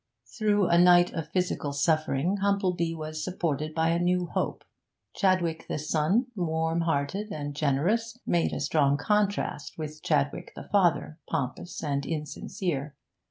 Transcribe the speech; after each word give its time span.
Through 0.25 0.65
a 0.67 0.79
night 0.79 1.13
of 1.13 1.29
physical 1.29 1.73
suffering 1.73 2.37
Humplebee 2.41 2.95
was 2.95 3.23
supported 3.23 3.75
by 3.75 3.89
a 3.89 3.99
new 3.99 4.25
hope. 4.25 4.63
Chadwick 5.13 5.67
the 5.67 5.77
son, 5.77 6.25
warm 6.35 6.81
hearted 6.81 7.31
and 7.31 7.55
generous, 7.55 8.17
made 8.25 8.51
a 8.51 8.59
strong 8.59 8.97
contrast 8.97 9.77
with 9.77 10.01
Chadwick 10.01 10.53
the 10.55 10.67
father, 10.71 11.19
pompous 11.29 11.83
and 11.83 12.03
insincere. 12.03 12.95